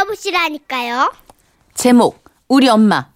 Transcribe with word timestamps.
들어보시라니까요. 0.00 1.12
제목 1.74 2.24
우리 2.48 2.68
엄마 2.68 3.06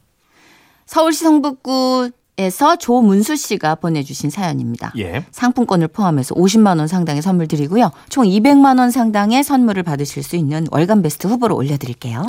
서울시 0.87 1.25
성북구 1.25 2.11
에서 2.37 2.75
조문수 2.75 3.37
씨가 3.37 3.77
보내주신 3.77 4.29
사연입니다. 4.29 4.93
예. 4.99 5.25
상품권을 5.31 5.87
포함해서 5.87 6.35
50만 6.35 6.81
원 6.81 6.89
상당의 6.89 7.23
선물 7.23 7.47
드리고요. 7.47 7.93
총 8.09 8.25
200만 8.25 8.81
원 8.81 8.91
상당의 8.91 9.45
선물을 9.45 9.85
받으실 9.85 10.25
수 10.25 10.35
있는 10.35 10.67
월간 10.73 11.01
베스트 11.03 11.29
후보로 11.29 11.55
올려드릴게요. 11.55 12.27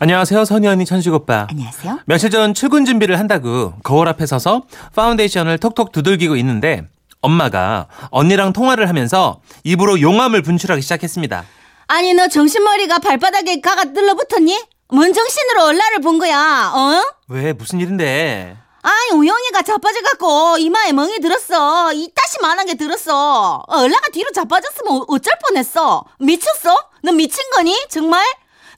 안녕하세요, 0.00 0.44
선희 0.44 0.66
언니, 0.66 0.84
천식 0.84 1.14
오빠. 1.14 1.46
안녕하세요. 1.48 2.00
며칠 2.06 2.30
전 2.30 2.52
출근 2.52 2.84
준비를 2.84 3.16
한다고 3.20 3.74
거울 3.84 4.08
앞에 4.08 4.26
서서 4.26 4.62
파운데이션을 4.96 5.58
톡톡 5.58 5.92
두들기고 5.92 6.34
있는데 6.34 6.88
엄마가 7.20 7.86
언니랑 8.10 8.54
통화를 8.54 8.88
하면서 8.88 9.40
입으로 9.62 10.00
용암을 10.00 10.42
분출하기 10.42 10.82
시작했습니다. 10.82 11.44
아니 11.86 12.14
너 12.14 12.28
정신머리가 12.28 12.98
발바닥에 12.98 13.60
가가 13.60 13.92
들러붙었니? 13.92 14.62
뭔 14.88 15.12
정신으로 15.12 15.64
얼라를 15.64 16.00
본 16.00 16.18
거야? 16.18 16.72
어? 16.74 17.02
왜 17.28 17.52
무슨 17.52 17.80
일인데? 17.80 18.56
아니 18.82 19.10
우영이가 19.12 19.62
자빠져갖고 19.62 20.58
이마에 20.58 20.92
멍이 20.92 21.18
들었어. 21.20 21.92
이따시만한 21.92 22.66
게 22.66 22.74
들었어. 22.74 23.62
얼라가 23.66 24.08
뒤로 24.12 24.30
자빠졌으면 24.30 24.92
어- 24.92 25.04
어쩔 25.08 25.32
뻔했어. 25.46 26.04
미쳤어? 26.18 26.76
너 27.02 27.12
미친 27.12 27.42
거니? 27.54 27.74
정말? 27.88 28.24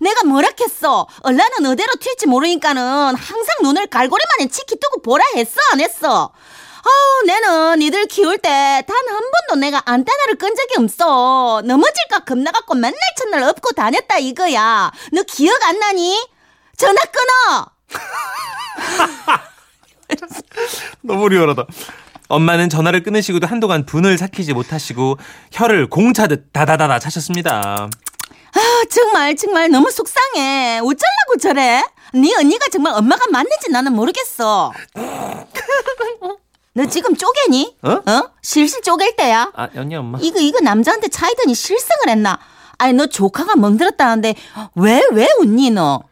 내가 0.00 0.24
뭐라 0.24 0.48
했어? 0.60 1.06
얼라는 1.22 1.66
어디로 1.66 1.92
튈지 2.00 2.26
모르니까는 2.26 2.82
항상 3.16 3.56
눈을 3.62 3.86
갈고리만에 3.88 4.48
치키 4.50 4.78
뜨고 4.78 5.00
보라 5.02 5.24
했어 5.36 5.54
안 5.72 5.80
했어? 5.80 6.32
아우 6.86 7.26
내는 7.26 7.78
니들 7.80 8.06
키울 8.06 8.38
때 8.38 8.48
단 8.48 8.96
한 9.08 9.20
번도 9.48 9.60
내가 9.60 9.82
안테나를 9.84 10.36
끈 10.36 10.54
적이 10.54 10.74
없어. 10.84 11.62
넘어질까 11.64 12.20
겁나갖고 12.20 12.74
맨날 12.74 12.94
첫날 13.18 13.42
업고 13.44 13.72
다녔다 13.72 14.18
이거야. 14.18 14.92
너 15.12 15.22
기억 15.24 15.60
안 15.64 15.78
나니? 15.80 16.16
전화 16.76 17.00
끊어. 17.04 17.66
너무 21.02 21.28
리얼하다. 21.28 21.64
엄마는 22.28 22.68
전화를 22.68 23.02
끊으시고도 23.02 23.46
한동안 23.46 23.86
분을 23.86 24.18
삭히지 24.18 24.52
못하시고 24.52 25.16
혀를 25.52 25.88
공차듯 25.88 26.52
다다다다 26.52 26.98
차셨습니다. 26.98 27.88
아, 27.88 28.60
정말 28.90 29.36
정말 29.36 29.70
너무 29.70 29.90
속상해. 29.90 30.78
어쩌려고 30.80 31.36
저래? 31.40 31.82
네 32.14 32.34
언니가 32.38 32.66
정말 32.72 32.94
엄마가 32.94 33.24
맞는지 33.30 33.70
나는 33.70 33.92
모르겠어. 33.92 34.72
너 36.76 36.86
지금 36.86 37.16
쪼개니? 37.16 37.76
어? 37.82 38.02
실실 38.42 38.82
쪼갤 38.82 39.16
때야. 39.16 39.50
아, 39.54 39.68
언니 39.76 39.96
엄마. 39.96 40.18
이거 40.20 40.38
이거 40.40 40.60
남자한테 40.60 41.08
차이더니 41.08 41.54
실성을 41.54 42.08
했나? 42.08 42.38
아니 42.78 42.92
너 42.92 43.06
조카가 43.06 43.56
멍들었다는데 43.56 44.34
왜 44.74 45.00
왜 45.12 45.26
웃니 45.40 45.70
너? 45.70 46.02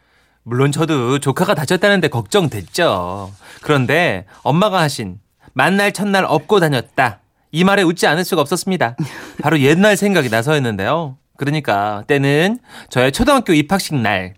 물론 0.43 0.71
저도 0.71 1.19
조카가 1.19 1.53
다쳤다는데 1.53 2.07
걱정됐죠. 2.07 3.31
그런데 3.61 4.25
엄마가 4.41 4.79
하신 4.81 5.19
만날 5.53 5.91
첫날 5.93 6.25
업고 6.27 6.59
다녔다. 6.59 7.19
이 7.51 7.63
말에 7.63 7.83
웃지 7.83 8.07
않을 8.07 8.25
수가 8.25 8.41
없었습니다. 8.41 8.95
바로 9.41 9.59
옛날 9.59 9.95
생각이 9.95 10.29
나서였는데요. 10.29 11.17
그러니까 11.37 12.03
때는 12.07 12.59
저의 12.89 13.11
초등학교 13.11 13.53
입학식 13.53 13.95
날. 13.95 14.33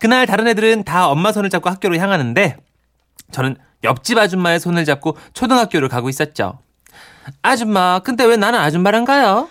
그날 0.00 0.26
다른 0.26 0.46
애들은 0.46 0.84
다 0.84 1.08
엄마 1.08 1.32
손을 1.32 1.50
잡고 1.50 1.68
학교로 1.68 1.96
향하는데 1.96 2.56
저는 3.32 3.56
옆집 3.84 4.18
아줌마의 4.18 4.60
손을 4.60 4.84
잡고 4.84 5.16
초등학교를 5.34 5.88
가고 5.88 6.08
있었죠. 6.08 6.58
아줌마, 7.42 7.98
근데 8.00 8.24
왜 8.24 8.36
나는 8.36 8.58
아줌마란가요? 8.58 9.48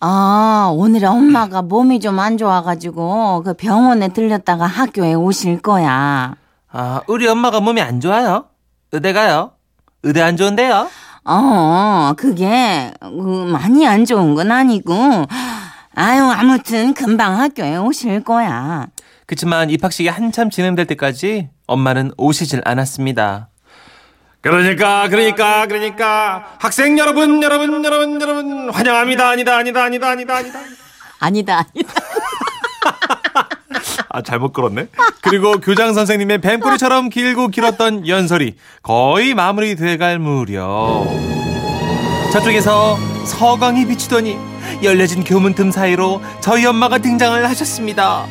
아 0.00 0.70
오늘 0.72 1.04
엄마가 1.04 1.62
몸이 1.62 1.98
좀 2.00 2.18
안 2.20 2.38
좋아가지고 2.38 3.42
그 3.44 3.54
병원에 3.54 4.08
들렸다가 4.08 4.64
학교에 4.66 5.14
오실 5.14 5.60
거야. 5.60 6.34
아, 6.70 7.00
우리 7.08 7.26
엄마가 7.26 7.60
몸이 7.60 7.80
안 7.80 8.00
좋아요? 8.00 8.44
의대 8.92 9.12
가요? 9.12 9.52
의대 10.04 10.20
안 10.22 10.36
좋은데요? 10.36 10.88
어, 11.24 12.12
그게 12.16 12.92
그, 13.00 13.48
많이 13.52 13.86
안 13.86 14.04
좋은 14.04 14.34
건 14.34 14.50
아니고 14.52 14.94
아유 15.94 16.22
아무튼 16.30 16.94
금방 16.94 17.38
학교에 17.40 17.76
오실 17.76 18.22
거야. 18.24 18.86
그치만 19.28 19.68
입학식이 19.68 20.08
한참 20.08 20.48
진행될 20.48 20.86
때까지 20.86 21.50
엄마는 21.66 22.12
오시질 22.16 22.62
않았습니다. 22.64 23.50
그러니까 24.40 25.06
그러니까 25.10 25.66
그러니까. 25.66 26.56
학생 26.58 26.98
여러분 26.98 27.42
여러분 27.42 27.84
여러분 27.84 28.18
여러분. 28.22 28.70
환영합니다. 28.70 29.28
아니다 29.28 29.58
아니다 29.58 29.84
아니다 29.84 30.08
아니다 30.08 30.34
아니다. 30.34 30.58
아니다 31.20 31.58
아니다. 31.58 31.74
아 34.08 34.22
잘못 34.22 34.54
끌었네. 34.54 34.88
그리고 35.20 35.60
교장 35.60 35.92
선생님의 35.92 36.40
뱀꼬리처럼 36.40 37.10
길고 37.10 37.48
길었던 37.48 38.08
연설이 38.08 38.56
거의 38.82 39.34
마무리돼갈 39.34 40.18
무렵. 40.18 41.06
저쪽에서 42.32 42.96
서광이 43.26 43.88
비추더니 43.88 44.38
열려진 44.82 45.22
교문 45.22 45.54
틈 45.54 45.70
사이로 45.70 46.22
저희 46.40 46.64
엄마가 46.64 46.96
등장을 46.96 47.46
하셨습니다 47.46 48.26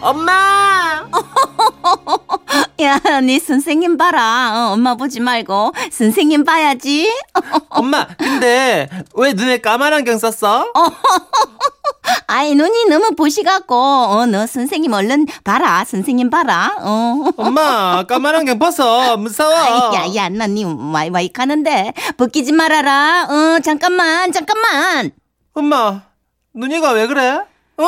엄마 0.00 1.04
야, 2.80 2.98
네 3.22 3.38
선생님 3.38 3.96
봐라. 3.96 4.52
어, 4.70 4.72
엄마 4.72 4.94
보지 4.96 5.20
말고 5.20 5.72
선생님 5.90 6.44
봐야지. 6.44 7.10
엄마 7.70 8.06
근데 8.18 8.88
왜 9.14 9.32
눈에 9.32 9.58
까만 9.58 9.92
안경 9.92 10.18
썼어? 10.18 10.72
아이 12.26 12.54
눈이 12.54 12.86
너무 12.88 13.14
보시갖고 13.14 13.74
어, 13.74 14.26
너 14.26 14.46
선생님 14.46 14.92
얼른 14.92 15.26
봐라. 15.44 15.84
선생님 15.84 16.30
봐라. 16.30 16.76
어. 16.80 17.30
엄마 17.36 18.02
까만 18.04 18.34
안경 18.34 18.58
벗어 18.58 19.16
무서워 19.16 19.54
아이, 19.54 19.94
야, 19.94 20.14
야, 20.24 20.28
나니 20.28 20.64
와이 20.64 21.10
와이 21.10 21.28
가는데 21.32 21.92
벗기지 22.16 22.52
말아라. 22.52 23.28
어, 23.30 23.60
잠깐만, 23.60 24.32
잠깐만. 24.32 25.12
엄마 25.54 26.02
눈이가 26.54 26.90
왜 26.92 27.06
그래? 27.06 27.38
어? 27.78 27.86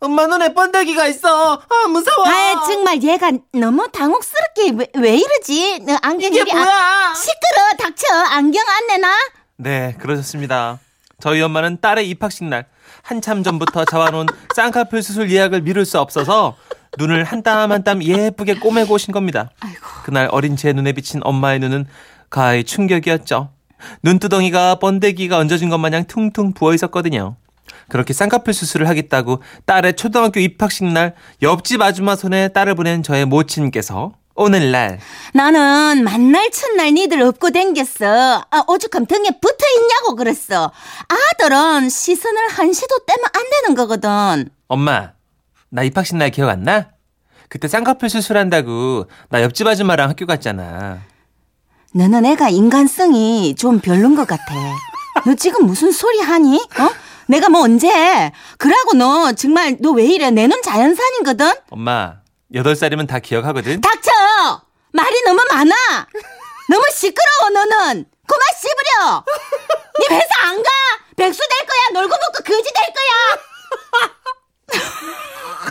엄마 0.00 0.26
눈에 0.26 0.52
번데기가 0.54 1.06
있어 1.08 1.54
아 1.54 1.88
무서워 1.88 2.26
아, 2.26 2.62
정말 2.66 3.02
얘가 3.02 3.30
너무 3.52 3.88
당혹스럽게 3.90 4.72
왜, 4.76 4.86
왜 4.96 5.16
이러지? 5.16 5.80
너 5.86 5.96
안경 6.02 6.32
이게 6.32 6.44
뭐야? 6.52 7.14
시끄러, 7.14 7.76
닥쳐. 7.78 8.06
안경 8.30 8.62
안 8.68 8.86
내놔. 8.88 9.10
네 9.56 9.94
그러셨습니다 9.98 10.78
저희 11.20 11.40
엄마는 11.40 11.80
딸의 11.80 12.08
입학식 12.10 12.44
날 12.44 12.66
한참 13.02 13.42
전부터 13.42 13.84
잡아놓은 13.84 14.26
쌍꺼풀 14.54 15.02
수술 15.02 15.30
예약을 15.30 15.62
미룰 15.62 15.84
수 15.86 15.98
없어서 16.00 16.56
눈을 16.98 17.24
한 17.24 17.42
땀 17.42 17.70
한 17.70 17.84
땀 17.84 18.02
예쁘게 18.02 18.54
꼬매고 18.58 18.94
오신 18.94 19.12
겁니다 19.12 19.50
그날 20.04 20.28
어린 20.32 20.56
제 20.56 20.72
눈에 20.72 20.92
비친 20.92 21.20
엄마의 21.24 21.58
눈은 21.60 21.86
가히 22.28 22.64
충격이었죠 22.64 23.50
눈두덩이가 24.02 24.76
번데기가 24.76 25.38
얹어진 25.38 25.68
것 25.68 25.78
마냥 25.78 26.04
퉁퉁 26.06 26.52
부어 26.54 26.72
있었거든요. 26.74 27.36
그렇게 27.88 28.12
쌍꺼풀 28.12 28.54
수술을 28.54 28.88
하겠다고 28.88 29.42
딸의 29.66 29.96
초등학교 29.96 30.40
입학식 30.40 30.84
날 30.86 31.14
옆집 31.42 31.80
아줌마 31.82 32.16
손에 32.16 32.48
딸을 32.48 32.74
보낸 32.74 33.02
저의 33.02 33.24
모친께서 33.26 34.12
오늘날 34.34 34.98
나는 35.34 36.04
만날 36.04 36.50
첫날 36.50 36.92
니들 36.94 37.20
업고 37.20 37.50
댕겼어. 37.50 38.44
아, 38.50 38.64
오죽하면 38.66 39.06
등에 39.06 39.28
붙어 39.40 39.66
있냐고 39.76 40.16
그랬어. 40.16 40.72
아들은 41.08 41.88
시선을 41.90 42.48
한시도 42.48 42.98
떼면 43.06 43.24
안 43.32 43.42
되는 43.50 43.74
거거든. 43.74 44.48
엄마 44.68 45.12
나 45.68 45.82
입학식 45.82 46.16
날 46.16 46.30
기억 46.30 46.48
안 46.48 46.62
나? 46.62 46.88
그때 47.48 47.68
쌍꺼풀 47.68 48.08
수술한다고 48.08 49.06
나 49.28 49.42
옆집 49.42 49.66
아줌마랑 49.66 50.08
학교 50.08 50.24
갔잖아. 50.24 51.00
너는 51.94 52.24
애가 52.24 52.48
인간성이 52.48 53.54
좀 53.54 53.80
별론 53.80 54.14
것 54.14 54.26
같아. 54.26 54.54
너 55.26 55.34
지금 55.34 55.66
무슨 55.66 55.92
소리 55.92 56.20
하니? 56.20 56.56
어? 56.56 56.88
내가 57.32 57.48
뭐 57.48 57.62
언제? 57.62 58.30
그러고 58.58 58.92
너 58.94 59.32
정말 59.32 59.76
너 59.80 59.92
왜 59.92 60.04
이래? 60.04 60.30
내눈 60.30 60.60
자연산이거든? 60.62 61.50
엄마 61.70 62.16
여덟 62.54 62.76
살이면 62.76 63.06
다 63.06 63.18
기억하거든. 63.20 63.80
닥쳐! 63.80 64.10
말이 64.92 65.22
너무 65.24 65.40
많아! 65.50 65.74
너무 66.68 66.82
시끄러워, 66.94 67.50
너는! 67.54 68.04
그만 68.26 68.42
씹으려! 68.60 69.24
네 70.08 70.14
회사 70.16 70.48
안 70.48 70.62
가! 70.62 70.68
백수 71.16 71.40
될 71.40 71.66
거야! 71.66 72.00
놀고 72.02 72.10
먹고 72.10 72.44
거지 72.44 72.70
될 72.74 72.84
거야! 72.92 73.10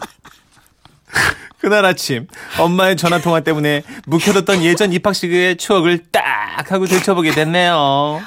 그날 1.62 1.86
아침 1.86 2.28
엄마의 2.60 2.98
전화 2.98 3.20
통화 3.22 3.42
때문에 3.42 3.84
묵혀뒀던 4.08 4.64
예전 4.64 4.92
입학식의 4.94 5.58
추억을 5.58 6.00
딱 6.12 6.72
하고 6.72 6.88
들춰보게 6.88 7.32
됐네요. 7.34 8.20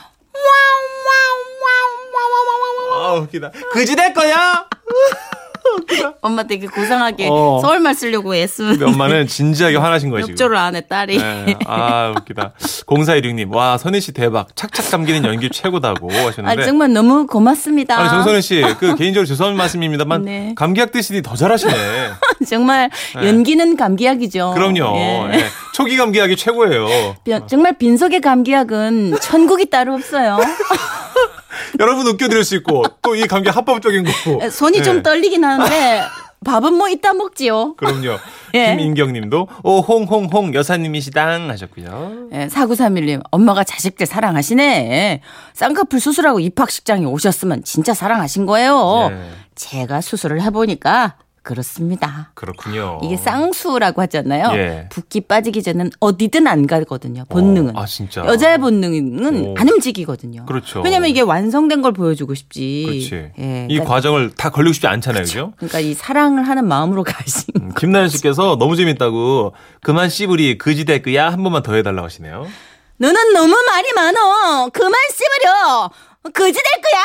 아 3.14 3.18
웃기다. 3.20 3.50
그지 3.72 3.96
될 3.96 4.12
거야. 4.12 4.66
엄마 6.20 6.42
되게 6.42 6.66
고상하게 6.66 7.26
어. 7.30 7.58
서울말 7.62 7.94
쓰려고 7.94 8.34
애쓰는 8.34 8.72
근데 8.72 8.84
엄마는 8.84 9.26
진지하게 9.26 9.76
화나신 9.78 10.10
거예요, 10.10 10.26
지금. 10.26 10.32
협조를 10.34 10.56
안 10.58 10.74
해 10.76 10.82
딸이. 10.86 11.16
네. 11.18 11.56
아, 11.66 12.12
웃기다. 12.18 12.52
0416님, 12.86 13.52
와, 13.54 13.78
선희 13.78 14.00
씨 14.02 14.12
대박. 14.12 14.54
착착 14.54 14.90
감기는 14.90 15.24
연기 15.24 15.48
최고다고 15.48 16.10
아 16.12 16.26
하셨는데. 16.26 16.64
정말 16.66 16.92
너무 16.92 17.26
고맙습니다. 17.26 17.98
아니, 17.98 18.10
정선희 18.10 18.42
씨, 18.42 18.62
그 18.78 18.94
개인적으로 18.94 19.26
죄송한 19.26 19.56
말씀입니다만, 19.56 20.24
네. 20.26 20.52
감기약 20.54 20.92
드시니 20.92 21.22
더 21.22 21.34
잘하시네. 21.34 21.72
정말 22.46 22.90
연기는 23.14 23.74
감기약이죠. 23.76 24.52
그럼요. 24.54 24.96
예. 24.98 25.30
예. 25.34 25.44
초기 25.72 25.96
감기약이 25.96 26.36
최고예요. 26.36 27.16
빈- 27.24 27.46
정말 27.48 27.78
빈속의 27.78 28.20
감기약은 28.20 29.16
천국이 29.22 29.70
따로 29.70 29.94
없어요. 29.94 30.38
여러분 31.80 32.06
웃겨드릴 32.06 32.44
수 32.44 32.54
있고, 32.56 32.84
또 33.02 33.14
이 33.14 33.26
감기 33.26 33.48
합법적인 33.48 34.04
거고. 34.04 34.50
손이 34.50 34.78
예. 34.78 34.82
좀 34.82 35.02
떨리긴 35.02 35.44
하는데 35.44 36.02
밥은 36.44 36.74
뭐 36.74 36.88
이따 36.88 37.14
먹지요. 37.14 37.74
그럼요. 37.76 38.18
예. 38.54 38.76
김인경 38.76 39.12
님도, 39.14 39.48
오, 39.62 39.80
홍홍홍 39.80 40.52
여사님이시당 40.54 41.48
하셨고요. 41.48 42.28
예, 42.32 42.48
4931님, 42.48 43.22
엄마가 43.30 43.64
자식들 43.64 44.06
사랑하시네. 44.06 45.20
쌍꺼풀 45.54 46.00
수술하고 46.00 46.40
입학식장에 46.40 47.06
오셨으면 47.06 47.64
진짜 47.64 47.94
사랑하신 47.94 48.44
거예요. 48.46 49.08
예. 49.12 49.30
제가 49.54 50.00
수술을 50.02 50.42
해보니까 50.42 51.14
그렇습니다. 51.44 52.30
그렇군요. 52.32 53.00
이게 53.04 53.18
쌍수라고 53.18 54.00
하잖아요. 54.02 54.50
예. 54.58 54.88
붓기 54.90 55.20
빠지기 55.22 55.62
전엔 55.62 55.90
어디든 56.00 56.46
안 56.46 56.66
가거든요. 56.66 57.24
본능은. 57.28 57.76
어, 57.76 57.82
아, 57.82 57.86
진짜. 57.86 58.24
여자의 58.24 58.58
본능은 58.58 59.44
오. 59.44 59.54
안 59.58 59.68
움직이거든요. 59.68 60.46
그렇죠. 60.46 60.80
왜냐면 60.80 61.10
이게 61.10 61.20
완성된 61.20 61.82
걸 61.82 61.92
보여주고 61.92 62.34
싶지. 62.34 62.84
그렇지. 62.86 63.32
예, 63.38 63.66
이 63.68 63.74
그러니까, 63.74 63.84
과정을 63.94 64.32
다 64.36 64.48
걸리고 64.48 64.72
싶지 64.72 64.86
않잖아요, 64.86 65.22
그죠? 65.22 65.52
그러니까 65.58 65.80
이 65.80 65.92
사랑을 65.92 66.48
하는 66.48 66.66
마음으로 66.66 67.04
가신. 67.04 67.44
음, 67.60 67.72
김나연 67.78 68.08
씨께서 68.08 68.56
너무 68.58 68.74
재밌다고 68.74 69.52
그만 69.82 70.08
씨부리 70.08 70.56
그지대 70.56 71.02
그야 71.02 71.30
한 71.30 71.42
번만 71.42 71.62
더 71.62 71.74
해달라고 71.74 72.06
하시네요. 72.06 72.48
너는 72.96 73.32
너무 73.34 73.54
말이 73.66 73.92
많어. 73.92 74.70
그만 74.72 74.92
씹으려. 75.12 75.90
그지 76.32 76.58
될 76.58 76.80
거야? 76.80 77.04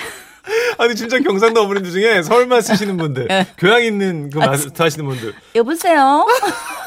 아니 0.78 0.94
진짜 0.94 1.18
경상도 1.18 1.62
어머님들 1.62 1.92
중에 1.92 2.22
서울말 2.22 2.62
쓰시는 2.62 2.96
분들, 2.96 3.28
예. 3.30 3.46
교양 3.58 3.82
있는 3.82 4.30
그 4.30 4.40
아, 4.42 4.46
말 4.46 4.58
하시는 4.78 5.04
분들 5.06 5.34
여보세요? 5.54 6.26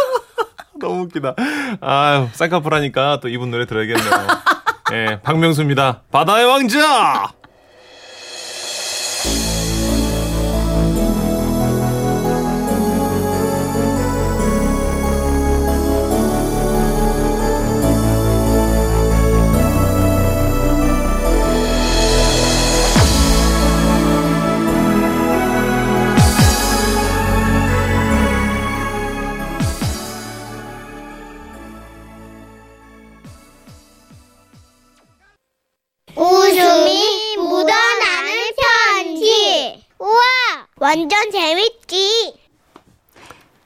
너무 0.80 1.04
웃기다. 1.04 1.36
아유 1.82 2.28
쌍꺼풀 2.34 2.74
하니까 2.74 3.20
또 3.22 3.30
이분 3.30 3.52
노래 3.52 3.66
들어야겠네요. 3.66 4.28
예, 4.94 5.20
박명수입니다. 5.24 6.02
바다의 6.12 6.46
왕자. 6.46 7.32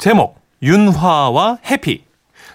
제목 0.07 0.39
윤화와 0.61 1.57
해피. 1.69 2.05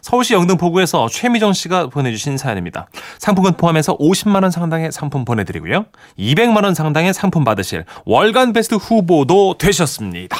서울시 0.00 0.32
영등포구에서 0.32 1.06
최미정 1.10 1.52
씨가 1.52 1.88
보내주신 1.88 2.38
사연입니다. 2.38 2.88
상품은 3.18 3.58
포함해서 3.58 3.98
50만 3.98 4.40
원 4.42 4.50
상당의 4.50 4.90
상품 4.90 5.26
보내드리고요. 5.26 5.84
200만 6.18 6.64
원 6.64 6.74
상당의 6.74 7.12
상품 7.12 7.44
받으실 7.44 7.84
월간 8.06 8.54
베스트 8.54 8.76
후보도 8.76 9.58
되셨습니다. 9.58 10.34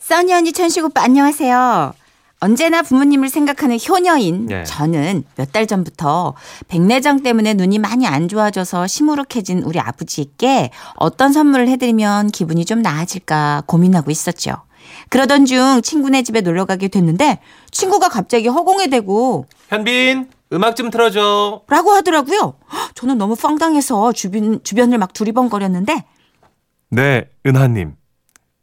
써니 0.00 0.34
언니 0.34 0.52
천식 0.52 0.84
오빠 0.84 1.04
안녕하세요. 1.04 1.92
언제나 2.40 2.82
부모님을 2.82 3.28
생각하는 3.28 3.78
효녀인 3.88 4.50
예. 4.50 4.64
저는 4.64 5.22
몇 5.36 5.52
달 5.52 5.68
전부터 5.68 6.34
백내장 6.66 7.22
때문에 7.22 7.54
눈이 7.54 7.78
많이 7.78 8.08
안 8.08 8.26
좋아져서 8.26 8.88
시무룩해진 8.88 9.62
우리 9.62 9.78
아버지께 9.78 10.70
어떤 10.96 11.32
선물을 11.32 11.68
해드리면 11.68 12.32
기분이 12.32 12.64
좀 12.64 12.82
나아질까 12.82 13.62
고민하고 13.66 14.10
있었죠. 14.10 14.56
그러던 15.10 15.46
중 15.46 15.80
친구네 15.82 16.22
집에 16.22 16.40
놀러 16.40 16.64
가게 16.64 16.88
됐는데 16.88 17.40
친구가 17.70 18.08
갑자기 18.08 18.48
허공에 18.48 18.88
대고 18.88 19.46
현빈 19.68 20.30
음악 20.52 20.76
좀 20.76 20.90
틀어줘. 20.90 21.62
라고 21.68 21.90
하더라고요. 21.92 22.54
헉, 22.72 22.94
저는 22.94 23.18
너무 23.18 23.34
황당해서 23.38 24.12
주변, 24.12 24.62
주변을 24.62 24.98
막 24.98 25.12
두리번거렸는데 25.12 26.04
네, 26.90 27.28
은하님. 27.44 27.96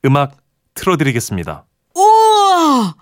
음악 0.06 0.38
틀어드리겠습니다. 0.74 1.66
우와! 1.96 2.96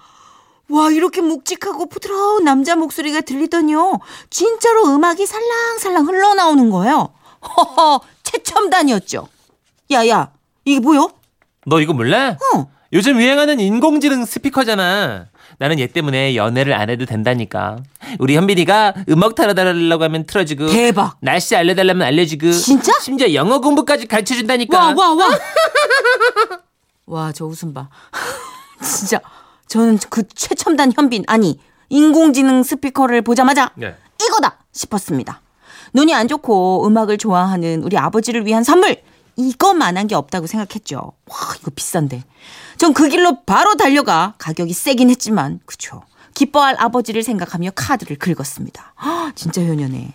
와, 0.72 0.92
이렇게 0.92 1.22
묵직하고 1.22 1.88
부드러운 1.88 2.44
남자 2.44 2.76
목소리가 2.76 3.22
들리더니요. 3.22 4.00
진짜로 4.30 4.86
음악이 4.96 5.26
살랑살랑 5.26 6.08
흘러나오는 6.08 6.70
거예요. 6.70 7.10
허허, 7.42 8.02
최첨단이었죠. 8.24 9.28
야, 9.92 10.08
야, 10.08 10.32
이게 10.66 10.80
뭐요? 10.80 11.10
너 11.66 11.80
이거 11.80 11.94
몰라? 11.94 12.38
어. 12.56 12.68
요즘 12.92 13.22
유행하는 13.22 13.60
인공지능 13.60 14.26
스피커잖아. 14.26 15.28
나는 15.60 15.80
얘 15.80 15.88
때문에 15.88 16.36
연애를 16.36 16.74
안 16.74 16.90
해도 16.90 17.06
된다니까. 17.06 17.78
우리 18.18 18.36
현빈이가 18.36 18.94
음악 19.10 19.36
틀어달라고 19.36 20.04
하면 20.06 20.26
틀어주고. 20.26 20.70
대박. 20.70 21.18
날씨 21.22 21.56
알려달라면 21.56 22.08
알려주고. 22.08 22.52
진짜? 22.52 22.94
심지어 23.00 23.34
영어 23.34 23.60
공부까지 23.60 24.08
가르쳐 24.08 24.34
준다니까. 24.34 24.78
와, 24.78 24.94
와, 24.94 25.14
와. 25.14 25.28
와, 27.06 27.32
저 27.32 27.46
웃음 27.46 27.74
봐. 27.74 27.90
진짜. 28.84 29.20
저는 29.68 30.00
그 30.10 30.24
최첨단 30.34 30.92
현빈, 30.96 31.26
아니, 31.28 31.60
인공지능 31.90 32.64
스피커를 32.64 33.22
보자마자 33.22 33.72
네. 33.76 33.96
이거다 34.20 34.58
싶었습니다. 34.72 35.42
눈이 35.94 36.14
안 36.14 36.28
좋고 36.28 36.88
음악을 36.88 37.18
좋아하는 37.20 37.84
우리 37.84 37.98
아버지를 37.98 38.46
위한 38.46 38.64
선물 38.64 38.98
이것만한 39.40 40.08
게 40.08 40.16
없다고 40.16 40.48
생각했죠. 40.48 40.98
와 41.26 41.38
이거 41.60 41.72
비싼데. 41.74 42.24
전 42.78 42.94
그 42.94 43.08
길로 43.10 43.42
바로 43.46 43.76
달려가 43.76 44.34
가격이 44.38 44.74
세긴 44.74 45.10
했지만 45.10 45.60
그쵸. 45.66 46.02
기뻐할 46.34 46.76
아버지를 46.80 47.24
생각하며 47.24 47.72
카드를 47.76 48.18
긁었습니다. 48.18 48.94
헉, 49.04 49.36
진짜 49.36 49.62
효녀네. 49.62 50.14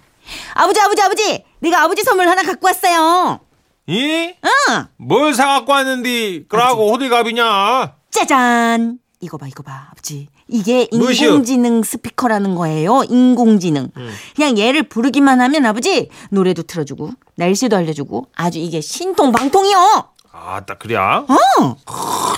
아버지 0.55 0.81
아버지 0.81 1.03
아버지 1.03 1.45
내가 1.61 1.83
아버지 1.83 2.03
선물 2.03 2.29
하나 2.29 2.43
갖고 2.43 2.67
왔어요. 2.67 3.41
이? 3.87 4.33
응. 4.71 4.87
뭘 4.97 5.35
사갖고 5.35 5.73
왔는데, 5.73 6.45
그러고 6.49 6.91
호들갑이냐? 6.93 7.95
짜잔. 8.11 8.99
이거 9.21 9.37
봐, 9.37 9.47
이거 9.47 9.63
봐, 9.63 9.89
아버지. 9.91 10.29
이게? 10.55 10.87
인공지능 10.93 11.83
스피커라는 11.83 12.55
거예요. 12.55 13.03
인공지능. 13.09 13.89
그냥 14.37 14.57
얘를 14.57 14.85
부르기만 14.85 15.41
하면 15.41 15.67
아버지 15.67 16.09
노래도 16.31 16.63
틀어주고 16.63 17.11
날씨도 17.35 17.77
알려주고 17.77 18.29
아주 18.37 18.61
이게 18.61 18.81
신통방통이요. 18.81 20.05
아, 20.33 20.61
딱 20.65 20.79
그래? 20.79 20.97
어. 20.97 21.25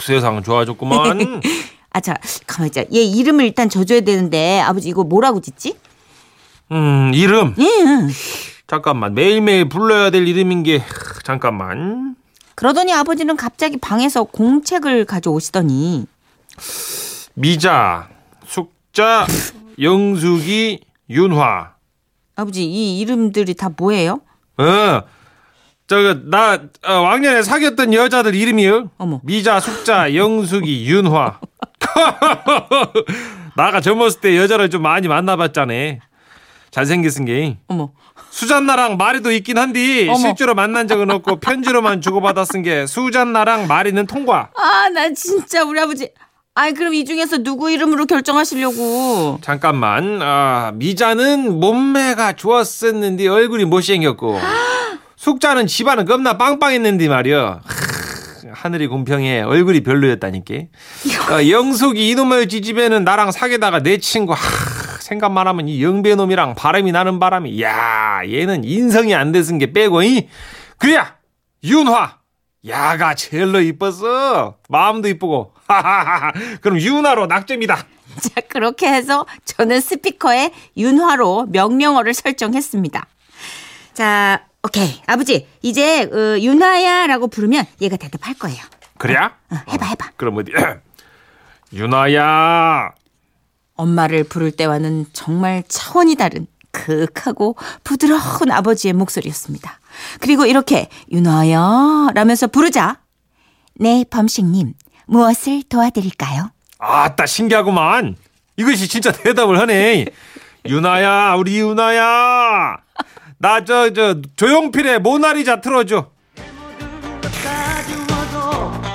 세상 0.02 0.42
좋아졌구만. 0.42 1.42
아, 1.92 2.00
자, 2.00 2.14
가만 2.46 2.68
있자. 2.68 2.82
얘 2.94 3.02
이름을 3.02 3.44
일단 3.44 3.68
줘줘야 3.68 4.00
되는데 4.00 4.61
아버지 4.61 4.88
이거 4.88 5.04
뭐라고 5.04 5.40
짓지? 5.42 5.76
음, 6.73 7.12
이름. 7.14 7.54
예. 7.58 7.64
잠깐만. 8.66 9.14
매일매일 9.14 9.68
불러야 9.68 10.11
될 10.11 10.26
이름인 10.26 10.62
게, 10.62 10.82
잠깐만. 11.23 12.16
그러더니 12.54 12.94
아버지는 12.94 13.37
갑자기 13.37 13.76
방에서 13.76 14.25
공책을 14.25 15.04
가져오시더니 15.04 16.06
미자, 17.38 18.08
숙자, 18.46 19.26
영숙이, 19.78 20.80
윤화. 21.10 21.74
아버지 22.34 22.64
이 22.64 22.98
이름들이 23.00 23.52
다 23.52 23.68
뭐예요? 23.76 24.22
어, 24.56 25.02
저거, 25.86 26.14
나, 26.24 26.58
어, 26.82 26.92
왕년에 26.94 27.42
사귀었던 27.42 27.92
여자들 27.92 28.34
이름이요. 28.34 28.90
어머. 28.96 29.20
미자, 29.22 29.60
숙자, 29.60 30.14
영숙이, 30.14 30.86
윤화. 30.88 31.38
나가 33.54 33.82
젊었을 33.82 34.20
때 34.22 34.36
여자를 34.38 34.70
좀 34.70 34.80
많이 34.80 35.06
만나봤잖아. 35.06 35.72
잘생겼은 36.70 37.26
게. 37.26 37.58
어머. 37.68 37.92
수잔나랑 38.30 38.96
마리도 38.96 39.30
있긴 39.32 39.58
어머. 40.08 40.16
실제로 40.18 40.54
만난 40.54 40.88
적은 40.88 41.10
없고 41.10 41.40
편지로만 41.40 42.00
주고받았은 42.00 42.62
게 42.62 42.86
수잔나랑 42.86 43.66
마리는 43.66 44.06
통과. 44.06 44.50
아, 44.56 44.88
나 44.88 45.12
진짜 45.12 45.64
우리 45.64 45.78
아버지. 45.80 46.10
아이 46.58 46.72
그럼 46.72 46.94
이 46.94 47.04
중에서 47.04 47.38
누구 47.42 47.70
이름으로 47.70 48.06
결정하시려고? 48.06 49.40
잠깐만. 49.42 50.20
아, 50.22 50.72
미자는 50.75 51.60
몸매가 51.60 52.32
좋았었는데 52.32 53.28
얼굴이 53.28 53.66
못생겼고 53.66 54.40
숙자는 55.16 55.66
집안은 55.66 56.06
겁나 56.06 56.38
빵빵했는데 56.38 57.08
말이야. 57.08 57.60
하, 57.62 58.52
하늘이 58.54 58.86
공평해 58.86 59.42
얼굴이 59.42 59.82
별로였다니까. 59.82 60.54
어, 61.30 61.46
영숙이 61.46 62.08
이놈의 62.08 62.48
지집에는 62.48 63.04
나랑 63.04 63.32
사귀다가 63.32 63.82
내 63.82 63.98
친구 63.98 64.32
하, 64.32 64.38
생각만 65.00 65.46
하면 65.48 65.68
이 65.68 65.82
영배놈이랑 65.82 66.54
바람이 66.54 66.90
나는 66.90 67.18
바람이 67.20 67.60
야 67.60 68.22
얘는 68.25 68.64
인성이 68.64 69.14
안 69.14 69.30
됐은 69.30 69.58
게 69.58 69.75
빼고 69.75 70.04
이 70.04 70.28
그야 70.78 71.16
윤화 71.62 72.16
야가 72.66 73.14
제일로 73.14 73.60
이뻤어 73.60 74.54
마음도 74.70 75.08
이쁘고 75.08 75.52
그럼 76.61 76.80
윤화로 76.80 77.26
낙점이다. 77.26 77.76
자, 78.20 78.40
그렇게 78.49 78.88
해서 78.88 79.26
저는 79.44 79.80
스피커에 79.80 80.52
윤화로 80.76 81.46
명령어를 81.50 82.14
설정했습니다. 82.14 83.06
자, 83.94 84.46
오케이. 84.62 85.00
아버지, 85.06 85.46
이제 85.62 86.04
어, 86.04 86.38
윤화야 86.38 87.06
라고 87.06 87.28
부르면 87.28 87.64
얘가 87.80 87.96
대답할 87.96 88.35
거예요. 88.35 88.58
그래야? 88.99 89.37
어, 89.50 89.56
해봐, 89.70 89.87
해봐. 89.87 90.11
그럼 90.16 90.38
어디 90.38 90.52
윤화야 91.73 92.92
엄마를 93.75 94.25
부를 94.25 94.50
때와는 94.50 95.06
정말 95.12 95.62
차원이 95.68 96.14
다른 96.16 96.46
크하고 96.70 97.56
부드러운 97.85 98.50
아버지의 98.50 98.92
목소리였습니다. 98.94 99.80
그리고 100.20 100.44
이렇게 100.46 100.88
윤화야 101.11 102.11
라면서 102.14 102.46
부르자 102.46 103.00
네 103.75 104.04
범식님 104.08 104.75
무엇을 105.06 105.62
도와드릴까요? 105.68 106.50
아따 106.78 107.26
신기하구만. 107.26 108.16
이것이 108.56 108.88
진짜 108.88 109.12
대답을 109.12 109.58
하네. 109.60 110.06
유나야, 110.66 111.34
우리 111.36 111.58
유나야. 111.60 112.78
나 113.38 113.60
저 113.64 113.92
저 113.92 114.16
조용필의 114.36 115.00
모나리자 115.00 115.60
틀어줘. 115.60 116.10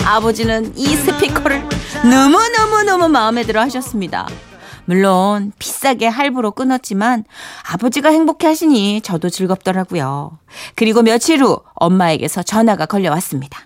아버지는 0.05 0.73
이 0.75 0.87
스피커를 0.95 1.63
너무너무너무 2.09 3.07
마음에 3.07 3.43
들어 3.43 3.61
하셨습니다. 3.61 4.27
물론 4.85 5.53
비싸게 5.59 6.07
할부로 6.07 6.51
끊었지만 6.51 7.23
아버지가 7.71 8.09
행복해 8.09 8.47
하시니 8.47 9.01
저도 9.01 9.29
즐겁더라고요. 9.29 10.37
그리고 10.75 11.03
며칠 11.03 11.41
후 11.41 11.61
엄마에게서 11.75 12.41
전화가 12.43 12.87
걸려왔습니다. 12.87 13.59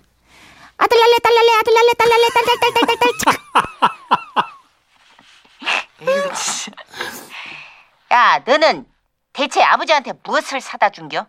아들랄래 0.78 1.18
딸랄래 1.20 1.52
아들랄래 1.60 1.94
딸랄래 1.94 2.28
딸딸딸딸딸딸 2.34 3.36
야, 8.12 8.40
너는 8.46 8.86
대체 9.34 9.62
아버지한테 9.64 10.14
무엇을 10.24 10.62
사다 10.62 10.90
준겨? 10.90 11.26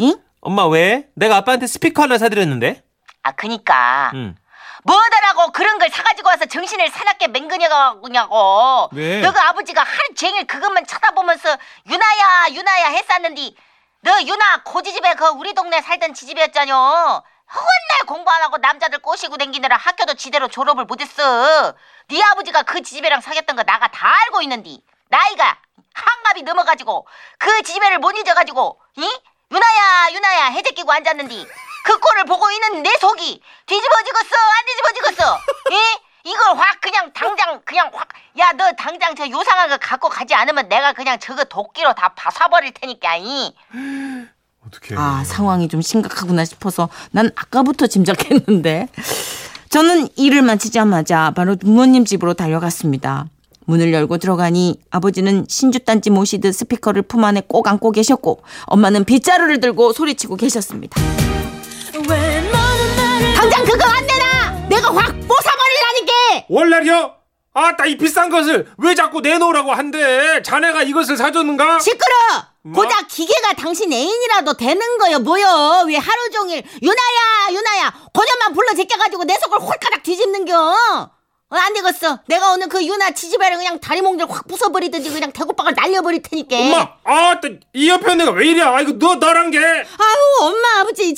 응? 0.00 0.14
엄마 0.40 0.66
왜? 0.66 1.08
내가 1.14 1.36
아빠한테 1.36 1.66
스피커 1.66 2.02
하나 2.02 2.18
사드렸는데. 2.18 2.82
아, 3.22 3.32
그니까. 3.32 4.10
응. 4.14 4.36
뭐더라고 4.82 5.52
그런 5.52 5.78
걸 5.78 5.90
사가지고 5.90 6.28
와서 6.28 6.46
정신을 6.46 6.88
사납게 6.88 7.28
맹근여가냐고. 7.28 8.88
왜? 8.92 9.20
너가 9.20 9.50
아버지가 9.50 9.82
하루 9.82 10.14
종일 10.14 10.46
그것만 10.46 10.86
쳐다보면서 10.86 11.58
유나야 11.86 12.46
유나야 12.52 12.86
했었는데 12.88 13.50
너 14.00 14.22
유나 14.22 14.62
고지집에 14.64 15.14
그 15.14 15.26
우리 15.26 15.52
동네 15.52 15.82
살던 15.82 16.14
지집이었잖여. 16.14 17.22
혼날 17.52 18.06
공부 18.06 18.30
안 18.30 18.42
하고 18.42 18.58
남자들 18.58 19.00
꼬시고 19.00 19.36
댕기느라 19.36 19.76
학교도 19.76 20.14
지대로 20.14 20.48
졸업을 20.48 20.84
못했어. 20.84 21.74
네 22.08 22.22
아버지가 22.22 22.62
그 22.62 22.82
지집애랑 22.82 23.20
사귀었던 23.20 23.56
거 23.56 23.62
나가 23.64 23.88
다 23.88 24.08
알고 24.24 24.42
있는디. 24.42 24.82
나이가 25.08 25.58
한갑이 25.94 26.42
넘어가지고 26.42 27.06
그 27.38 27.62
지집애를 27.62 27.98
못 27.98 28.16
잊어가지고 28.16 28.80
이? 28.96 29.20
유나야 29.50 30.12
유나야 30.12 30.44
해제 30.46 30.70
끼고 30.70 30.92
앉았는디. 30.92 31.46
그 31.82 31.98
꼴을 31.98 32.24
보고 32.26 32.50
있는 32.52 32.82
내 32.82 32.96
속이 32.98 33.42
뒤집어지겠어? 33.66 34.36
안 34.36 34.66
뒤집어지겠어? 34.66 35.38
이? 35.70 35.98
이걸 36.22 36.56
확 36.56 36.80
그냥 36.80 37.12
당장 37.12 37.60
그냥 37.64 37.90
확. 37.92 38.08
야 38.38 38.52
너 38.52 38.70
당장 38.72 39.16
저 39.16 39.28
요상한 39.28 39.68
거 39.70 39.78
갖고 39.78 40.08
가지 40.08 40.34
않으면 40.34 40.68
내가 40.68 40.92
그냥 40.92 41.18
저거 41.18 41.42
도끼로 41.44 41.94
다 41.94 42.10
파사버릴 42.14 42.74
테니까 42.74 43.16
이 43.16 43.56
어떻게? 44.66 44.94
아, 44.96 45.22
상황이 45.24 45.68
좀 45.68 45.80
심각하구나 45.80 46.44
싶어서 46.44 46.88
난 47.12 47.30
아까부터 47.34 47.86
짐작했는데. 47.86 48.88
저는 49.68 50.08
일을 50.16 50.42
마치자마자 50.42 51.30
바로 51.30 51.56
부모님 51.56 52.04
집으로 52.04 52.34
달려갔습니다. 52.34 53.26
문을 53.66 53.92
열고 53.92 54.18
들어가니 54.18 54.80
아버지는 54.90 55.46
신주단지 55.48 56.10
모시듯 56.10 56.52
스피커를 56.54 57.02
품 57.02 57.22
안에 57.24 57.42
꼭 57.46 57.68
안고 57.68 57.92
계셨고 57.92 58.42
엄마는 58.64 59.04
빗자루를 59.04 59.60
들고 59.60 59.92
소리치고 59.92 60.34
계셨습니다. 60.36 61.00
당장 63.36 63.64
그거 63.64 63.84
안 63.88 64.06
내놔! 64.06 64.68
내가 64.68 64.92
확 64.92 65.12
뽀사버리라니까! 65.12 66.46
월날이요? 66.48 67.12
아따 67.54 67.86
이 67.86 67.96
비싼 67.96 68.28
것을 68.28 68.66
왜 68.78 68.94
자꾸 68.96 69.20
내놓으라고 69.20 69.72
한대? 69.72 70.42
자네가 70.42 70.82
이것을 70.82 71.16
사줬는가? 71.16 71.78
시끄러! 71.78 72.49
뭐? 72.62 72.84
고작 72.84 73.08
기계가 73.08 73.54
당신 73.54 73.92
애인이라도 73.92 74.54
되는 74.54 74.98
거요 74.98 75.18
뭐요? 75.20 75.84
왜 75.88 75.96
하루 75.96 76.30
종일 76.30 76.62
유나야 76.82 77.48
유나야 77.58 77.94
고전만 78.12 78.52
불러 78.52 78.74
제껴가지고 78.74 79.24
내 79.24 79.36
속을 79.38 79.58
홀가닥 79.60 80.02
뒤집는겨? 80.02 81.10
어, 81.52 81.56
안 81.56 81.72
되겠어. 81.74 82.20
내가 82.28 82.52
오늘 82.52 82.68
그 82.68 82.84
유나 82.86 83.10
지지배를 83.10 83.56
그냥 83.56 83.80
다리 83.80 84.02
몽절 84.02 84.28
확 84.30 84.46
부숴버리든지 84.46 85.12
그냥 85.12 85.32
대구박을 85.32 85.74
날려버릴 85.74 86.22
테니까. 86.22 86.56
엄마, 86.56 86.94
아따 87.02 87.48
이 87.72 87.88
옆에 87.88 88.14
내가 88.14 88.30
왜 88.30 88.46
이래? 88.46 88.62
아이고 88.62 88.98
너 89.00 89.16
너란 89.16 89.50
게. 89.50 89.58
아유 89.58 89.84
엄마 90.42 90.80
아버지. 90.80 91.02
아, 91.02 91.06
나 91.08 91.14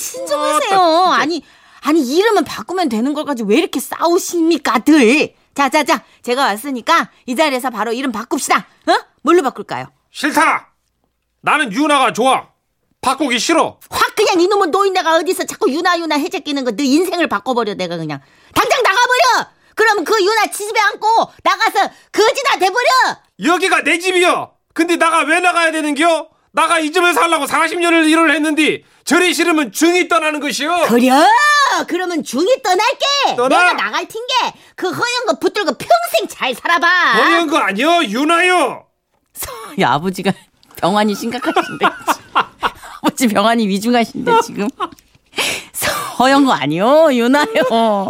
진짜. 0.59 1.11
아니 1.19 1.43
아니 1.81 2.01
이름은 2.01 2.45
바꾸면 2.45 2.89
되는 2.89 3.13
걸 3.13 3.25
가지고 3.25 3.49
왜 3.49 3.57
이렇게 3.57 3.79
싸우십니까 3.79 4.79
들? 4.79 5.35
자 5.53 5.69
자 5.69 5.83
자 5.83 6.03
제가 6.23 6.45
왔으니까 6.45 7.11
이 7.27 7.35
자리에서 7.35 7.69
바로 7.69 7.93
이름 7.93 8.11
바꿉시다. 8.11 8.65
어? 8.87 8.99
뭘로 9.21 9.43
바꿀까요? 9.43 9.91
싫다. 10.09 10.72
나는 11.43 11.71
유나가 11.73 12.13
좋아. 12.13 12.47
바꾸기 13.01 13.37
싫어. 13.37 13.77
확 13.89 14.15
그냥 14.15 14.39
이놈의 14.39 14.69
노인네가 14.69 15.17
어디서 15.17 15.45
자꾸 15.45 15.69
유나 15.69 15.99
유나 15.99 16.15
해제 16.17 16.39
끼는 16.39 16.63
거 16.63 16.71
너 16.71 16.81
인생을 16.83 17.27
바꿔버려 17.27 17.73
내가 17.73 17.97
그냥 17.97 18.21
당장 18.55 18.81
나가버려 18.81 19.51
그럼 19.75 20.03
그 20.05 20.23
유나 20.23 20.45
지집에 20.47 20.79
앉고 20.79 21.07
나가서 21.43 21.89
거지나 22.13 22.57
돼버려 22.59 22.89
여기가 23.43 23.81
내 23.83 23.99
집이여. 23.99 24.53
근데 24.73 24.95
나가 24.95 25.19
왜 25.23 25.41
나가야 25.41 25.71
되는겨? 25.73 26.29
나가 26.53 26.79
이 26.79 26.91
집을 26.93 27.13
살라고 27.13 27.45
40년을 27.45 28.07
일을 28.09 28.33
했는데 28.33 28.83
저리 29.03 29.33
싫으면 29.33 29.73
중이 29.73 30.07
떠나는 30.07 30.39
것이여. 30.39 30.85
그려 30.87 31.25
그러면 31.89 32.23
중이 32.23 32.61
떠날게 32.63 33.35
떠나. 33.35 33.49
내가 33.49 33.73
나갈 33.73 34.07
텐게 34.07 34.33
그 34.77 34.89
허연 34.89 35.25
거 35.27 35.39
붙들고 35.39 35.73
평생 35.73 36.27
잘 36.29 36.55
살아봐 36.55 36.87
어려운 37.19 37.49
거 37.49 37.57
아니여 37.57 38.05
유나요. 38.05 38.85
야 39.81 39.91
아버지가 39.93 40.31
병환이 40.83 41.15
심각하신데. 41.15 41.85
아버지 43.01 43.27
병환이 43.29 43.67
위중하신데 43.69 44.41
지금. 44.43 44.67
허연 46.19 46.45
거 46.45 46.51
아니요? 46.51 47.07
유나요? 47.13 48.07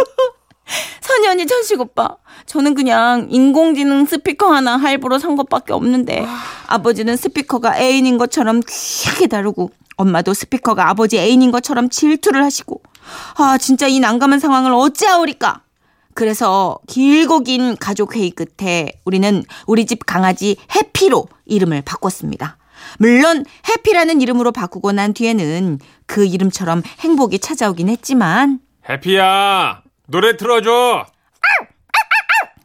선이 1.01 1.27
언니 1.27 1.45
천식 1.45 1.79
오빠. 1.79 2.17
저는 2.47 2.73
그냥 2.73 3.27
인공지능 3.29 4.05
스피커 4.07 4.51
하나 4.51 4.77
할부로 4.77 5.19
산 5.19 5.35
것밖에 5.35 5.71
없는데 5.71 6.25
아버지는 6.65 7.15
스피커가 7.15 7.79
애인인 7.79 8.17
것처럼 8.17 8.61
귀하게 8.67 9.27
다루고 9.27 9.69
엄마도 9.95 10.33
스피커가 10.33 10.89
아버지 10.89 11.19
애인인 11.19 11.51
것처럼 11.51 11.89
질투를 11.89 12.43
하시고. 12.43 12.81
아 13.35 13.59
진짜 13.59 13.85
이 13.85 13.99
난감한 13.99 14.39
상황을 14.39 14.73
어찌하오리까? 14.73 15.61
그래서 16.15 16.79
길고 16.87 17.41
긴 17.41 17.75
가족 17.77 18.15
회의 18.15 18.31
끝에 18.31 18.93
우리는 19.05 19.43
우리 19.67 19.85
집 19.85 20.05
강아지 20.07 20.57
해피로 20.75 21.27
이름을 21.45 21.83
바꿨습니다. 21.83 22.57
물론 22.99 23.45
해피라는 23.69 24.21
이름으로 24.21 24.51
바꾸고 24.51 24.91
난 24.91 25.13
뒤에는 25.13 25.79
그 26.05 26.25
이름처럼 26.25 26.83
행복이 26.99 27.39
찾아오긴 27.39 27.89
했지만 27.89 28.59
해피야 28.89 29.81
노래 30.07 30.35
틀어줘. 30.37 31.05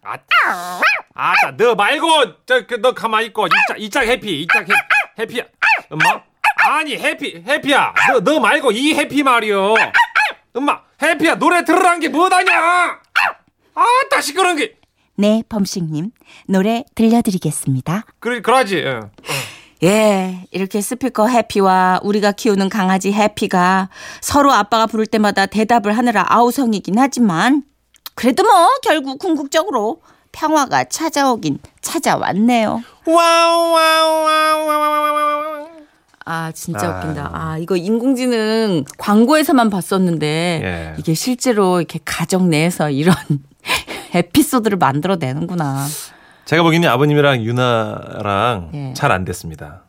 아따, 0.03 0.81
아따 1.15 1.57
너 1.57 1.75
말고 1.75 2.45
저너 2.47 2.95
가만 2.95 3.25
있고 3.25 3.47
이짝 3.47 3.79
이짝 3.81 4.05
해피 4.07 4.43
이짝 4.43 4.69
해, 4.69 4.73
해피야. 5.19 5.45
엄마 5.91 6.21
아니 6.71 6.97
해피 6.97 7.43
해피야 7.47 7.93
너 8.09 8.21
너 8.21 8.41
말고 8.41 8.73
이 8.73 8.95
해피 8.95 9.23
말이요. 9.23 9.75
엄마 10.55 10.81
해피야 11.03 11.35
노래 11.37 11.65
들으란 11.65 12.01
게 12.01 12.09
뭐다냐? 12.09 13.01
아따 13.75 14.21
시끄러운 14.21 14.57
게 14.57 14.75
네 15.21 15.43
범식님 15.49 16.13
노래 16.47 16.85
들려드리겠습니다. 16.95 18.05
그래 18.21 18.41
그러지. 18.41 18.77
예. 18.79 19.01
예, 19.85 20.47
이렇게 20.51 20.81
스피커 20.81 21.29
해피와 21.29 22.01
우리가 22.03 22.33
키우는 22.33 22.69
강아지 22.69 23.13
해피가 23.13 23.89
서로 24.21 24.53
아빠가 24.53 24.87
부를 24.87 25.07
때마다 25.07 25.47
대답을 25.47 25.97
하느라 25.97 26.25
아우성이긴 26.29 26.99
하지만 26.99 27.63
그래도 28.15 28.43
뭐 28.43 28.53
결국 28.83 29.19
궁극적으로 29.19 30.01
평화가 30.33 30.85
찾아오긴 30.85 31.59
찾아왔네요. 31.81 32.83
와우 33.07 33.73
와우 33.73 34.25
와우 34.25 34.67
와우 34.67 35.15
와우. 35.15 35.69
아, 36.31 36.53
진짜 36.53 36.87
아. 36.87 36.99
웃긴다. 36.99 37.31
아, 37.33 37.59
이거 37.59 37.75
인공지능 37.77 38.85
광고에서만 38.99 39.71
봤었는데, 39.71 40.61
예. 40.63 40.95
이게 40.99 41.15
실제로 41.15 41.79
이렇게 41.79 41.99
가정 42.05 42.51
내에서 42.51 42.91
이런 42.91 43.15
에피소드를 44.13 44.77
만들어내는구나. 44.77 45.87
제가 46.49 46.63
보기에는 46.63 46.89
아버님이랑 46.89 47.43
유나랑 47.43 48.71
예. 48.73 48.95
잘안 48.95 49.27
됐습니다. 49.27 49.83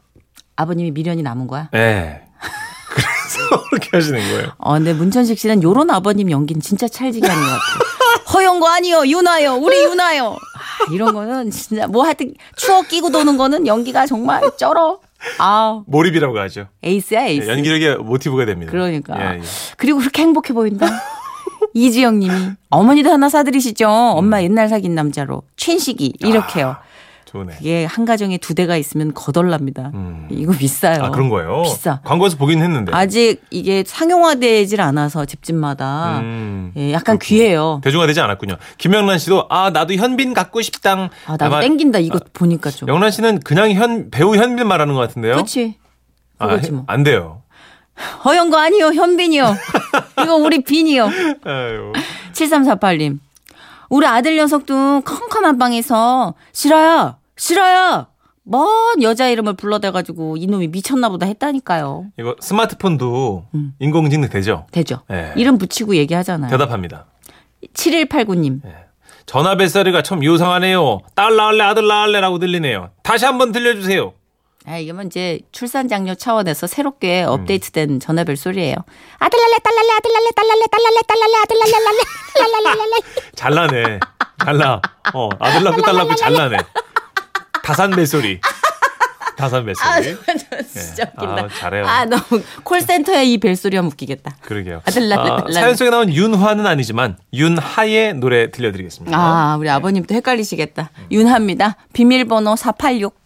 아버님이 0.57 0.91
미련이 0.91 1.23
남은 1.23 1.47
거야? 1.47 1.69
예. 1.73 2.23
그래서 2.91 3.63
그렇게 3.69 3.89
하시는 3.93 4.19
거예요. 4.19 4.51
어, 4.57 4.73
근데 4.73 4.91
문천식 4.91 5.39
씨는 5.39 5.63
요런 5.63 5.89
아버님 5.89 6.29
연기는 6.29 6.61
진짜 6.61 6.85
찰지게 6.89 7.25
하는 7.25 7.41
것 7.41 7.49
같아요. 7.49 8.23
허영거 8.33 8.67
아니요, 8.67 9.07
유나요, 9.07 9.53
우리 9.53 9.81
유나요. 9.85 10.31
아, 10.33 10.91
이런 10.91 11.13
거는 11.13 11.49
진짜 11.49 11.87
뭐 11.87 12.03
하여튼 12.03 12.33
추억 12.57 12.89
끼고 12.89 13.09
도는 13.09 13.37
거는 13.37 13.65
연기가 13.65 14.05
정말 14.05 14.41
쩔어. 14.57 14.99
아, 15.37 15.81
몰입이라고 15.87 16.37
하죠. 16.39 16.67
에이스야, 16.83 17.25
에이스. 17.25 17.47
예, 17.47 17.51
연기력의 17.53 17.97
모티브가 17.99 18.43
됩니다. 18.43 18.69
그러니까. 18.69 19.17
예, 19.17 19.37
예. 19.37 19.41
그리고 19.77 19.99
그렇게 19.99 20.23
행복해 20.23 20.51
보인다. 20.51 20.87
이지영 21.73 22.19
님이 22.19 22.33
어머니도 22.69 23.11
하나 23.11 23.29
사드리시죠. 23.29 23.87
엄마 23.87 24.41
옛날 24.41 24.67
사귄 24.69 24.95
남자로. 24.95 25.43
춘식이. 25.69 26.13
이렇게요. 26.19 26.77
좋네. 27.25 27.57
이게 27.61 27.85
한 27.85 28.05
가정에 28.05 28.39
두 28.39 28.55
대가 28.55 28.75
있으면 28.75 29.13
거덜납니다. 29.13 29.91
음. 29.93 30.27
이거 30.31 30.51
비싸요. 30.51 31.03
아, 31.03 31.09
그런 31.11 31.29
거예요? 31.29 31.61
비싸. 31.61 31.99
광고에서 32.03 32.37
보긴 32.37 32.63
했는데. 32.63 32.91
아직 32.91 33.43
이게 33.51 33.83
상용화되질 33.85 34.81
않아서 34.81 35.25
집집마다 35.25 36.21
음. 36.21 36.71
예, 36.75 36.91
약간 36.91 37.19
귀해요. 37.19 37.81
대중화되지 37.83 38.19
않았군요. 38.19 38.57
김영란 38.79 39.19
씨도 39.19 39.45
아 39.49 39.69
나도 39.69 39.93
현빈 39.93 40.33
갖고 40.33 40.63
싶당. 40.63 41.09
아, 41.27 41.33
나도 41.33 41.45
아마 41.45 41.59
땡긴다. 41.59 41.99
이거 41.99 42.19
보니까 42.33 42.71
좀. 42.71 42.89
영란 42.89 43.11
씨는 43.11 43.41
그냥 43.41 43.71
현 43.73 44.09
배우 44.09 44.35
현빈 44.35 44.67
말하는 44.67 44.95
것 44.95 45.01
같은데요. 45.01 45.33
그렇지. 45.35 45.75
아, 46.39 46.57
뭐. 46.71 46.83
안 46.87 47.03
돼요. 47.03 47.43
허영거 48.25 48.57
아니요. 48.57 48.87
현빈이요. 48.87 49.55
이거 50.23 50.35
우리 50.35 50.63
빈이요. 50.63 51.09
아유. 51.45 51.93
7348님. 52.33 53.19
우리 53.89 54.05
아들 54.05 54.37
녀석도 54.37 55.01
컴컴한 55.01 55.57
방에서 55.57 56.35
싫어요. 56.53 57.17
싫어요. 57.37 58.07
먼 58.43 58.67
여자 59.01 59.27
이름을 59.29 59.53
불러대가지고 59.53 60.37
이놈이 60.37 60.67
미쳤나 60.69 61.09
보다 61.09 61.25
했다니까요. 61.25 62.05
이거 62.19 62.35
스마트폰도 62.39 63.45
음. 63.53 63.73
인공지능 63.79 64.29
되죠? 64.29 64.65
되죠. 64.71 65.01
예. 65.11 65.33
이름 65.35 65.57
붙이고 65.57 65.95
얘기하잖아요. 65.95 66.49
대답합니다. 66.49 67.05
7189님. 67.73 68.61
전화 69.25 69.55
뱃소리가 69.55 70.01
참 70.01 70.23
요상하네요. 70.23 71.01
딸 71.13 71.35
낳을래 71.35 71.63
아들 71.63 71.85
낳을래라고 71.87 72.39
들리네요. 72.39 72.89
다시 73.03 73.25
한번 73.25 73.51
들려주세요. 73.51 74.13
아, 74.65 74.77
이게만 74.77 75.07
이제 75.07 75.39
출산 75.51 75.87
장려 75.87 76.13
차원에서 76.15 76.67
새롭게 76.67 77.23
업데이트된 77.23 77.99
전화벨 77.99 78.35
소리예요. 78.37 78.75
아들 79.17 79.39
날래, 79.39 79.57
딸 79.63 79.73
날래, 79.75 79.91
아들 79.93 80.11
날래, 80.13 80.29
딸 80.35 80.47
날래, 80.47 80.65
딸 80.71 80.83
날래, 80.83 81.01
딸 81.07 81.19
날래, 81.19 81.33
아들 81.41 81.57
날래, 81.59 81.71
날래, 81.71 81.97
랄랄랄랄랄. 82.39 82.99
잘나네. 83.39 83.99
잘나. 84.43 84.81
어 85.13 85.29
아들 85.39 85.63
낳고 85.63 85.81
딸 85.81 85.95
낳고 85.95 86.13
잘나네. 86.15 86.57
다산 87.63 87.91
뱃소리. 87.91 88.41
다산 89.37 89.65
뱃소리. 89.65 90.17
진짜 90.67 91.03
예. 91.03 91.11
웃긴다. 91.15 91.43
아, 91.43 91.47
잘해요. 91.47 91.85
아, 91.85 92.03
너무 92.03 92.43
콜센터의 92.65 93.31
이 93.31 93.37
벨소리 93.37 93.77
하면 93.77 93.89
웃기겠다. 93.91 94.35
그러게요. 94.41 94.81
아들 94.85 95.07
낳을래, 95.07 95.29
아, 95.29 95.35
딸 95.37 95.43
날래. 95.45 95.53
사연 95.53 95.75
속에 95.77 95.89
나온 95.89 96.13
윤화는 96.13 96.67
아니지만 96.67 97.15
윤하의 97.33 98.15
노래 98.15 98.51
들려드리겠습니다. 98.51 99.17
아, 99.17 99.55
우리 99.57 99.69
아버님도 99.69 100.13
헷갈리시겠다. 100.13 100.91
윤하입니다. 101.09 101.77
비밀번호 101.93 102.57
486. 102.57 103.18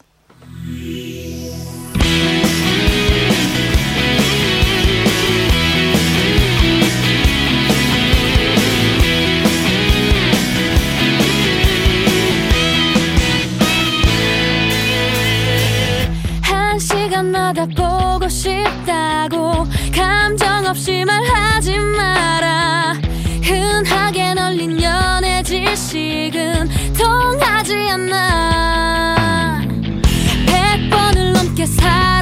싶다고 18.34 19.68
감정 19.96 20.66
없이 20.66 21.06
말하지 21.06 21.78
마라. 21.78 22.96
흔하게 23.44 24.34
널린 24.34 24.82
연애 24.82 25.44
지식은 25.44 26.68
통하지 26.98 27.76
않아. 27.92 29.62
백 30.48 30.90
번을 30.90 31.34
넘게 31.34 31.68
살 31.68 32.14